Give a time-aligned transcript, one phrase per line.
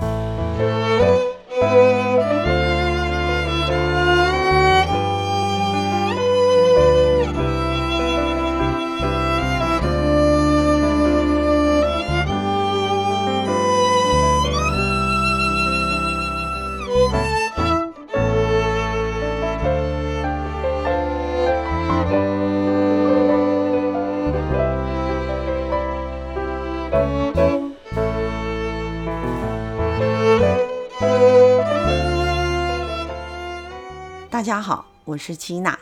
[0.00, 0.17] 大
[34.48, 35.76] 大家好，我是 Gina，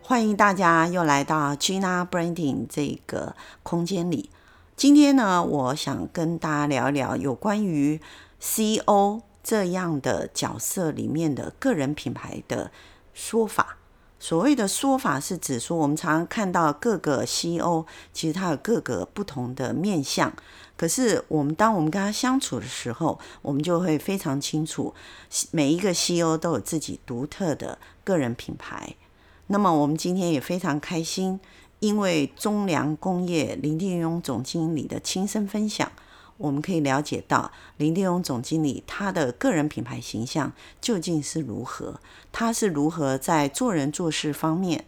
[0.00, 4.30] 欢迎大家又来到 Gina Branding 这个空间里。
[4.76, 8.00] 今天呢，我想跟大家聊一聊有关于
[8.38, 12.70] CEO 这样的角色里面的个人品牌的
[13.12, 13.78] 说法。
[14.22, 20.32] 所谓的说法是指说，我们常常看到各个 CEO，其实他有各个不同的面向。
[20.76, 24.94] 可是我们当我们跟他相处的时候，我们就会非常清楚，
[25.50, 28.94] 每一个 CEO 都有自己独特的个人品牌。
[29.48, 31.40] 那么我们今天也非常开心，
[31.80, 35.90] 因为中粮工业林定庸总经理的亲身分享，
[36.42, 44.84] 我们可以了解到林定荣总经理他的个人品牌形象究竟是如何，他是如何在做人做事方面，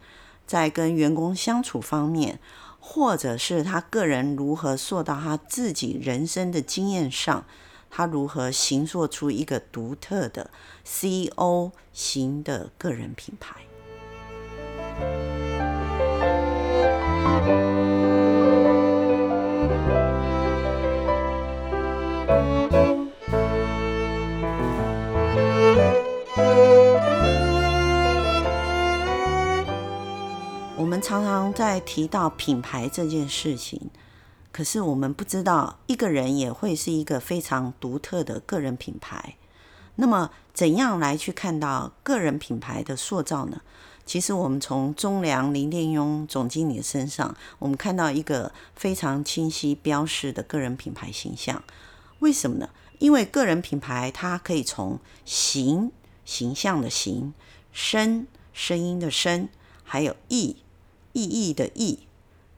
[0.47, 2.39] 在跟员工相处方面。
[2.87, 7.47] 或者是他个人如何塑造他自己人生的经验上，
[7.91, 10.51] 他如何形塑出一个独特的
[10.85, 13.57] CEO 型的个人品牌。
[30.77, 33.91] 我们常常在提到品牌这件事情，
[34.53, 39.37] 可是我们不知道一个人也会是一个非常独特的个人品牌。
[39.97, 43.61] 那么，怎样来去看到个人品牌的塑造呢？
[44.05, 51.63] 其实，我们从中粮林定庸总经理身上，我们看到一个非常清晰标示的个人品牌形象。
[52.21, 52.71] 为什么呢？
[52.99, 55.93] 因为个人品牌它可以从形、
[56.25, 57.35] 形象的形、
[57.73, 59.49] 声、声音的声，
[59.83, 60.57] 还有意。
[61.17, 62.09] 意义的意，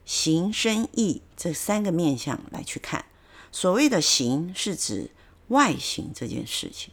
[0.03, 3.05] 形声意这三个面向来去看。
[3.51, 5.11] 所谓的形是指
[5.49, 6.91] 外形这件事情，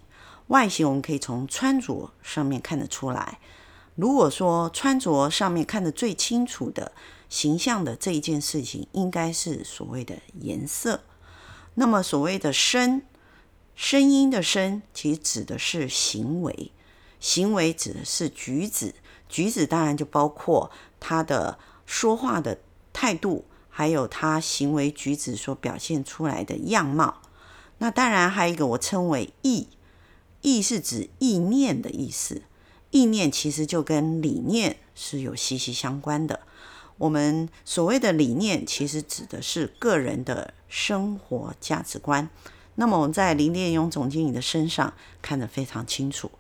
[0.49, 3.39] 外形我们可以从穿着上面看得出来。
[3.95, 6.93] 如果说穿着上面看得最清楚的
[7.31, 11.01] 形象的这一件事情，应该是所谓的颜色。
[11.75, 13.03] 那么所谓的声，
[13.75, 16.71] 声音的声，其实指的是行为，
[17.19, 18.95] 行为指的是举止。
[19.29, 20.71] 举止当然就包括
[21.01, 22.59] 他的说话的
[22.93, 27.23] 态度，还有他行为举止所表现出来的样貌。
[27.79, 29.67] 那当然还有一个我称为意，
[30.43, 32.43] 意是指意念的意思。
[32.93, 36.41] 意念其实就跟理念是有息息相关的。
[36.97, 42.29] 我们所谓的理念，其实指的是个人的生活价值观。
[42.77, 46.31] 那么我们在林定庸总经理的身上看得非常清楚，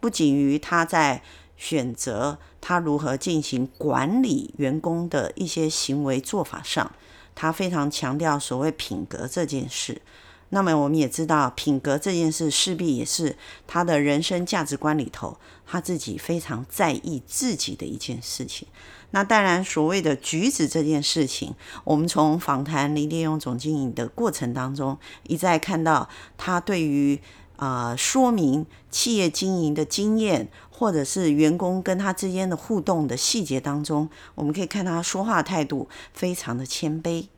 [0.00, 1.22] 不仅于他在
[1.56, 6.92] 选择他如何进行管理员工的一些行为做法上，
[7.34, 10.02] 他非常强调所谓品格这件事。
[10.50, 13.36] 那么我们也知道，品格这件事势必也是
[13.66, 18.68] 他的人生价值观里头，他自己非常在意自己的一件事情。
[19.10, 27.20] 那当然，所谓的举止这件事情，我们从访谈林定庸总经理的过程当中，一再看到他对于。
[27.56, 37.28] 啊、说明企业经营的经验，或者是员工跟他之间的互动的细节当中，我们可以看他说话态度非常的谦卑，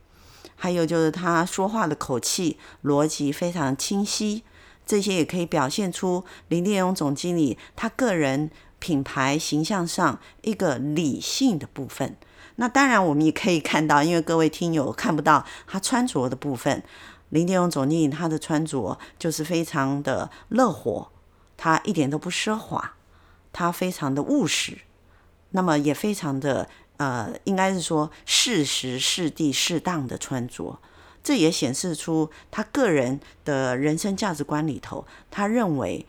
[0.61, 4.43] 还有就是他说话的口气逻辑非常清晰，
[4.85, 12.17] 这些也可以表现出林定庸总经理他个人品牌形象上一个理性的部分。
[12.57, 16.83] 那当然，我们也可以看到，因为各位听友看不到他穿着的部分。
[17.29, 21.09] 林定庸总经理他的穿着就是非常的乐活，
[21.57, 22.95] 他一点都不奢华，
[23.53, 24.78] 他非常的务实，
[25.51, 30.78] 那么也非常的呃，应该是说适时适地适当的穿着，
[31.24, 36.06] 这也显示出他个人的人生价值观里头，他认为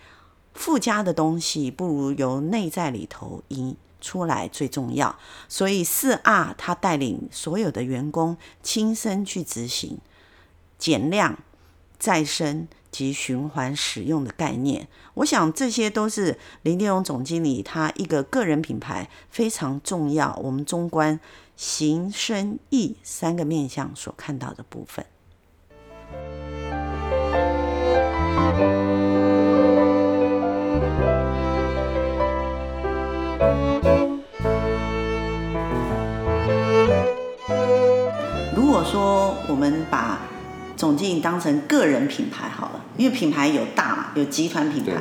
[0.54, 10.00] 附加的东西不如由内在里头引出来最重要，所以四 R 他带领所有的员工亲身去执行。
[10.78, 11.38] 减量、
[11.98, 21.20] 再生及循环使用的概念，我想这些都是林天荣总经理他一个个人品牌非常重要，我们中观、
[21.56, 25.06] 行、生意三个面向所看到的部分。
[38.56, 40.20] 如果说我们把
[40.76, 42.79] 总经理当成个人品牌好了。
[43.00, 44.92] 因为品牌有大嘛，有集团品牌，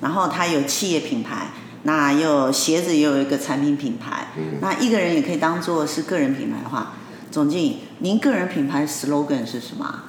[0.00, 1.52] 然后它有企业品牌，
[1.84, 6.94] 那有鞋子也有一个产品品牌，嗯、那一个人也可以当做是个人品牌的话，
[7.30, 10.02] 总经理，您个人品牌 slogan 是什么？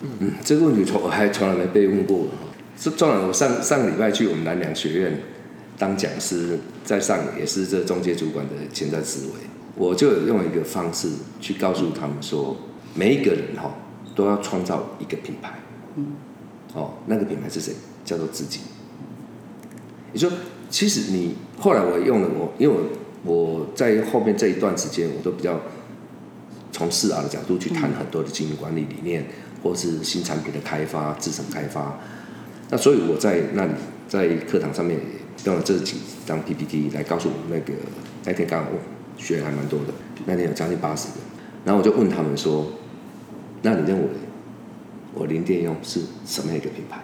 [0.00, 2.26] 嗯，这个问题从我还从来没被问过。
[2.78, 5.20] 是，当然我上上个礼拜去我们南梁学院
[5.76, 9.32] 当讲师，在上也是这中介主管的潜在思维，
[9.76, 12.56] 我就有用一个方式去告诉他们说，
[12.94, 13.74] 每一个人哈
[14.14, 15.54] 都要创造一个品牌，
[15.96, 16.12] 嗯，
[16.74, 17.72] 哦，那个品牌是谁？
[18.04, 18.60] 叫做自己。
[20.12, 20.30] 你说，
[20.70, 22.74] 其实你后来我用了我，因为
[23.24, 25.60] 我我在后面这一段时间，我都比较
[26.72, 29.26] 从四 R 的角度去谈很多的经营管理理念。
[29.64, 31.98] 或是新产品的开发、制程开发，
[32.68, 33.72] 那所以我在那里
[34.06, 35.00] 在课堂上面
[35.46, 35.96] 用了这几
[36.26, 37.80] 张 PPT 来告诉我们那个
[38.26, 38.70] 那天刚好
[39.16, 39.94] 学还蛮多的，
[40.26, 41.14] 那天有将近八十个，
[41.64, 42.66] 然后我就问他们说
[43.64, 44.08] ：“那你认为
[45.12, 47.00] 我零电用是什么样一个品牌？”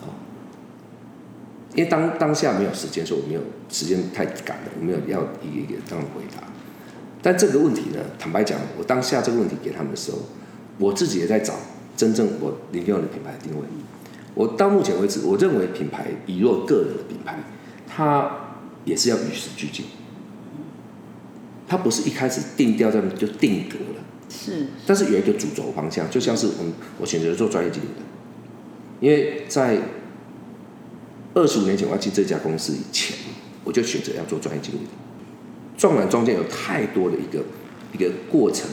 [0.00, 0.16] 哦，
[1.74, 6.48] 因为当当下没有时间，所以我没有时间太赶了，我没有要一个一个这样回答。
[7.20, 10.18] 但这个问题呢，坦白讲，我当下这个问题给他们的时候。
[10.80, 11.54] 我自己也在找
[11.96, 13.64] 真正我零电用的品牌定位。
[14.34, 17.36] 我到目前为止，我认为品牌以若个人的品牌，
[17.88, 18.30] 它
[18.84, 19.86] 也是要与时俱进。
[21.66, 24.04] 它不是一开始定调在就定格了。
[24.28, 24.66] 是。
[24.86, 28.02] 但是有一个主轴方向，就像是我们我选择做专业经理的，
[29.00, 29.78] 因为在
[31.34, 33.16] 二十五年前我要进这家公司以前，
[33.64, 34.90] 我就选择要做专业经理的。
[35.76, 37.44] 纵然中间有太多的一个
[37.92, 38.66] 一个过程。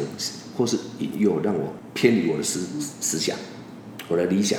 [0.57, 2.62] 或是引诱让我偏离我的思
[3.02, 3.38] 思想，
[4.07, 4.57] 我的理想，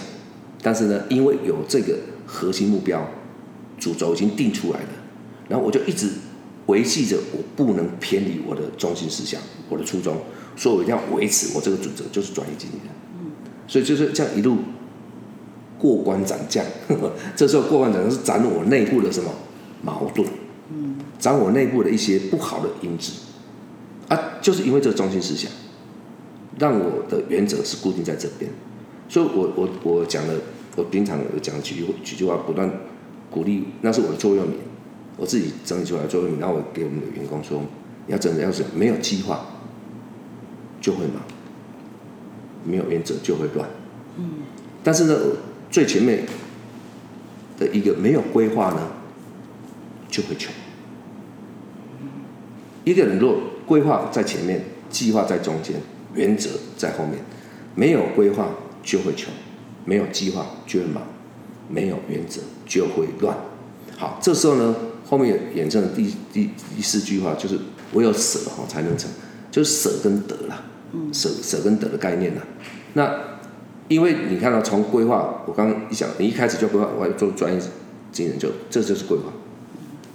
[0.61, 1.97] 但是呢，因为有这个
[2.27, 3.09] 核心目标，
[3.79, 4.89] 主轴已经定出来了，
[5.49, 6.11] 然后我就一直
[6.67, 9.41] 维系着，我不能偏离我的中心思想，
[9.71, 10.19] 我的初衷，
[10.57, 12.93] 所以我一定要维持我这个准则，就是专业经理人。
[13.21, 13.31] 嗯，
[13.69, 14.57] 所以就是这样一路
[15.79, 16.65] 过关斩将，
[17.37, 19.31] 这时候过关斩将是斩我内部的什么
[19.83, 20.27] 矛盾，
[20.71, 23.13] 嗯，斩我内部的一些不好的因子，
[24.09, 25.51] 啊，就是因为这个中心思想。
[26.59, 28.51] 让我的原则是固定在这边，
[29.11, 30.33] 所以我我我讲了，
[30.75, 32.71] 我平常有讲几句几句话，不断
[33.31, 34.55] 鼓励，那是我的座右铭，
[35.19, 37.61] 我自己整理出来的座右铭，然后我给我们的员工说，
[38.07, 39.45] 要真的要是没有计划，
[40.87, 41.21] 就会忙，
[42.65, 43.69] 没有原则就会乱，
[44.19, 44.31] 嗯，
[44.85, 45.17] 但是呢，
[45.69, 46.25] 最前面
[47.59, 48.93] 的一个没有规划呢，
[50.09, 50.55] 就会穷，
[52.85, 55.75] 一个人若规划在前面，计划在中间。
[56.15, 57.19] 原则在后面，
[57.75, 58.49] 没有规划
[58.85, 59.35] 就会穷，
[59.85, 61.03] 没有计划就会忙，
[61.69, 63.37] 没有原则就会乱。
[63.97, 67.59] 好，这时候呢，后面衍生的第第第四句话就是
[67.93, 69.11] “唯有舍哈才能成”，
[69.51, 70.63] 就是舍跟得啦，
[71.13, 72.43] 舍舍跟得的概念啦。
[72.95, 73.15] 那
[73.89, 77.61] 因为你看到从规划，我刚刚一想，你一开始就规划我要做专业
[78.13, 79.25] 经理人，就这就是规划。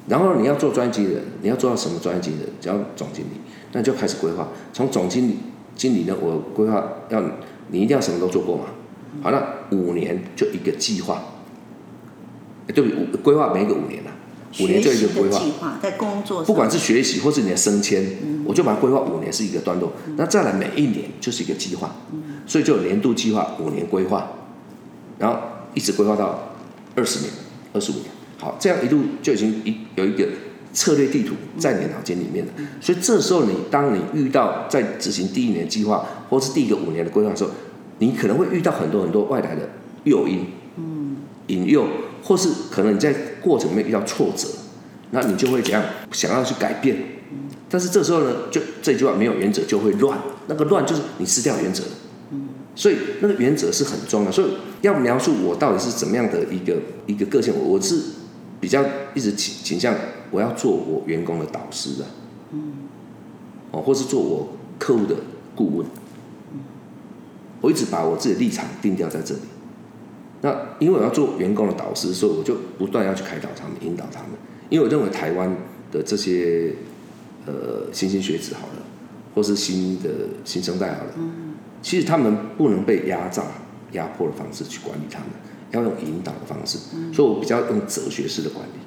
[0.07, 2.49] 然后你要做专业经理人，你要做到什么专业经理人？
[2.59, 3.29] 只要总经理，
[3.71, 5.37] 那就开始规划，从总经理。
[5.73, 7.23] 经理呢，我规划要
[7.69, 8.65] 你一定要什么都做过嘛。
[9.23, 11.23] 好，那五年就一个计划，
[12.67, 13.21] 对不对？
[13.23, 14.10] 规划每一个五年啊，
[14.59, 15.79] 五年就一个规划。
[15.81, 19.93] 在工作，不管是学习或是你的升迁，嗯、我就把它规划五年是一个段落。
[20.07, 24.31] 嗯、那再来每一年就是一个计划，嗯、所以就有年度计划、五年规划，
[25.17, 25.37] 然后
[25.73, 26.53] 一直规划到
[26.95, 27.31] 二十年、
[27.73, 28.05] 二十五年。
[28.39, 30.27] 好，这样一路就已经一有一个。
[30.73, 37.49] 策略地图在你脑筋里面了，所以这时候你当你遇到在执行第一年计划或是第一个五年的规划的时候，
[37.99, 39.69] 你可能会遇到很多很多外来的
[40.05, 40.45] 诱因、
[41.47, 41.85] 引诱，
[42.23, 44.47] 或是可能你在过程里面遇到挫折，
[45.11, 46.97] 那你就会怎样想要去改变，
[47.69, 51.83] 但是这时候呢，就这句话没有原则就会乱，那个乱就是你失掉原则，
[52.75, 54.51] 所以那个原则是很重要，所以
[54.81, 57.99] 要描述我到底是怎么样的一个一个个性，我我是
[58.59, 59.95] 比较一直倾倾向。
[60.33, 62.05] 我要做我员工的导师的，
[62.53, 62.71] 嗯，
[63.71, 65.13] 哦，或是做我客户的
[65.53, 65.85] 顾问，
[66.53, 66.61] 嗯，
[67.59, 69.41] 我一直把我自己的立场定调在这里。
[70.41, 74.31] 那因为我要做员工的导师，所以我就不断要去开导他们、引导他们。
[74.69, 75.55] 因为我认为台湾
[75.91, 76.73] 的这些
[77.45, 78.83] 呃新兴学子好了，
[79.35, 80.09] 或是新的
[80.43, 83.43] 新生代好了，嗯，其实他们不能被压榨、
[83.91, 85.27] 压迫的方式去管理他们，
[85.71, 86.77] 要用引导的方式。
[86.95, 88.79] 嗯，所以我比较用哲学式的管理。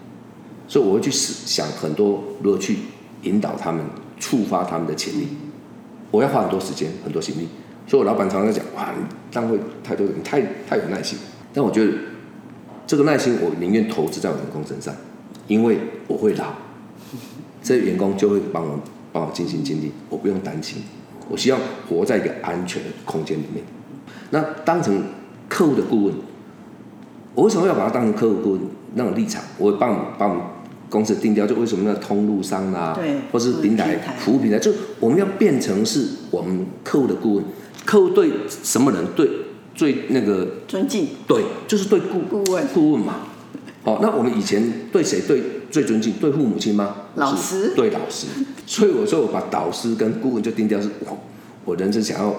[0.67, 2.79] 所以我会去想很多如何去
[3.23, 3.85] 引导他们，
[4.19, 5.29] 触发他们的潜力。
[6.11, 7.49] 我要花很多时间、很多心力。
[7.87, 11.19] 所以我老板常常在讲：“哇，你浪费太多人，太太有耐心。”
[11.55, 11.93] 但我觉得
[12.87, 14.95] 这个耐心，我宁愿投资在我员工身上，
[15.47, 16.47] 因为我会老，
[17.63, 18.81] 这些员工就会帮我
[19.13, 20.83] 帮我尽心尽力，我不用担心。
[21.31, 23.65] 我希望活在一个安全的空间里面。
[24.31, 25.03] 那当成
[25.49, 26.15] 客户的顾问，
[27.35, 28.61] 我为什么要把它当成客户顾问
[28.95, 29.43] 那种立场？
[29.57, 30.43] 我会帮帮我们
[30.91, 34.71] 公司定调，就为什么那通路商啊，对，或是平台服务平台，就
[35.01, 37.45] 我们要变成是我们客户的顾问。
[37.85, 39.29] 客户对什么人对
[39.75, 41.09] 最那个尊敬？
[41.27, 43.27] 对，就是对顾顾问顾问嘛。
[43.85, 46.15] 哦，那我们以前对谁对最尊敬？
[46.15, 46.97] 对父母亲吗？
[47.17, 47.75] 老师。
[47.75, 48.27] 对老师。
[48.67, 51.19] 所以我说我把导师跟顾问就定掉是我
[51.67, 52.35] 我人生想要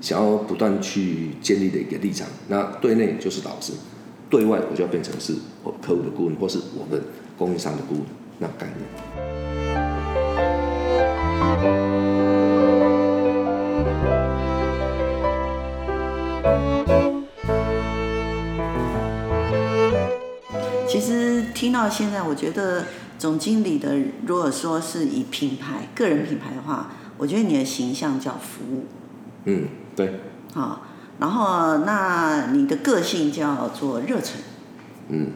[0.00, 2.26] 想要不断去建立的一个立场。
[2.48, 3.72] 那对内就是导师，
[4.28, 7.00] 对外我就要变成是我客户的顾问，或是我们
[7.36, 8.02] 供应商的顾问
[8.40, 9.57] 那概念。
[21.58, 22.84] 听到现在，我觉得
[23.18, 28.84] 总经理的，如果说是以品牌、个人品牌的话，我觉得你的形象叫服务。
[29.44, 30.20] 嗯，对。
[30.54, 30.86] 好，
[31.18, 34.36] 然后那你的个性叫做热忱。
[35.08, 35.32] 嗯。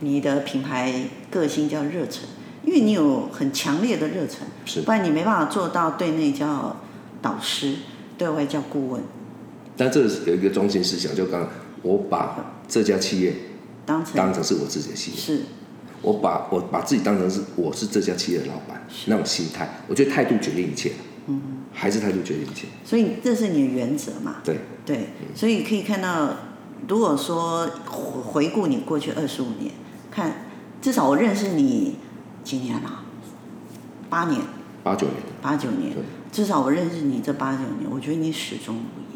[0.00, 0.94] 你的品牌
[1.30, 2.22] 个性叫热忱，
[2.64, 6.74] 因为你有很强烈的热忱，是，不然你没办法做到对内叫
[7.20, 7.74] 导师，
[8.16, 9.02] 对外叫顾问。
[9.76, 11.50] 但这有一个中心思想，就刚刚
[11.82, 13.34] 我把这家企业
[13.84, 15.16] 当成当成是我自己的企业。
[15.18, 15.42] 是。
[16.02, 20.92] 我把我把自己当成是我是这家企业的老板，那种心态，我觉得态度决定一切。
[21.28, 22.68] 嗯，还是态度决定一切。
[22.84, 24.36] 所以这是你的原则嘛？
[24.44, 26.30] 对对，所以可以看到，
[26.86, 29.72] 如果说回顾你过去二十五年，
[30.10, 30.44] 看
[30.80, 31.96] 至少我认识你
[32.44, 33.02] 几年了？
[34.08, 34.40] 八年。
[34.84, 35.16] 八九年。
[35.42, 35.92] 八九年。
[36.30, 39.15] 至少我认识你这八九年，我觉得你始终如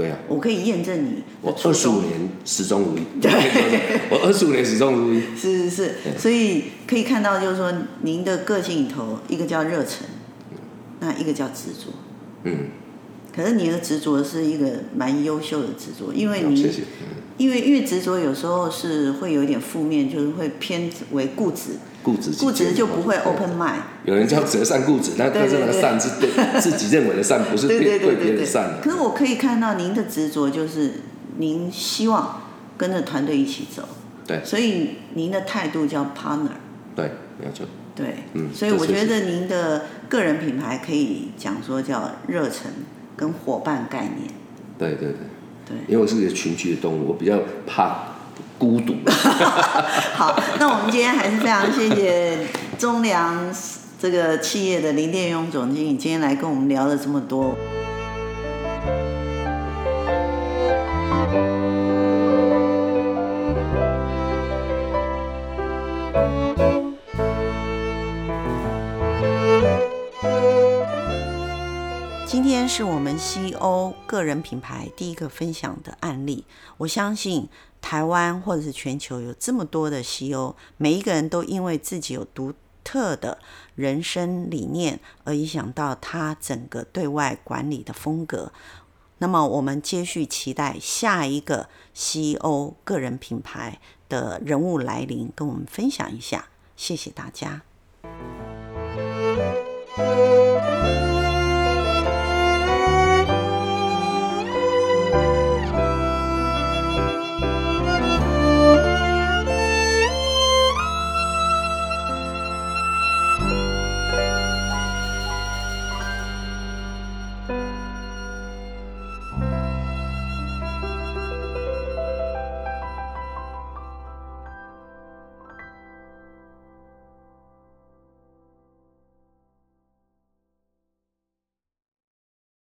[0.00, 1.22] 对啊，我可以验证你。
[1.42, 3.02] 我二十五年始终如一。
[3.20, 3.30] 对，
[4.08, 5.20] 我二十五年始终如一。
[5.36, 10.06] 是是是，所以可以看到，就是说，您的个性里头，一个叫热忱，
[11.00, 11.92] 那一个叫执着。
[12.44, 12.68] 嗯。
[13.36, 14.66] 可是你的执着是一个
[14.96, 16.66] 蛮优秀的执着，因为你，
[17.36, 21.72] 因为越执着有时候是会有一点负面，就是会偏为固执。
[22.02, 23.80] 固执，固执就不会 open mind。
[24.04, 26.30] 有人叫折善固执，那但是那个善是对
[26.60, 28.80] 自己认为的善，不是对对别人的善。
[28.82, 30.92] 可是我可以看到您的执着，就是
[31.36, 32.42] 您希望
[32.76, 33.88] 跟着团队一起走。
[34.26, 34.40] 对。
[34.44, 36.56] 所以您的态度叫 partner。
[36.96, 37.66] 对，没有错。
[37.94, 38.48] 对，嗯。
[38.54, 42.70] 所以我觉得您的个人品牌可以讲说叫热忱
[43.16, 44.32] 跟伙伴概念。
[44.78, 45.16] 对对对。
[45.66, 45.76] 对。
[45.86, 48.09] 因为我是一个群居的动物，我比较怕。
[48.58, 48.94] 孤独。
[50.14, 52.38] 好，那我们今天还是非常谢谢
[52.78, 53.52] 中粮
[54.00, 57.54] 这个企业的林殿勇总经理，今天来跟我们聊了这么多。
[72.80, 76.46] 是我们西欧个人品牌第一个分享的案例，
[76.78, 77.46] 我相信。
[77.78, 83.38] 台湾或者是全球有这么多的西欧每一个人都因为自己有独特的
[83.74, 88.50] 人生理念而影响到他整个对外管理的风格。
[89.18, 96.46] 那么，我们接续期待下一个西欧个人品牌的人物来临，跟我们分享一下。
[96.76, 97.60] 谢谢大家。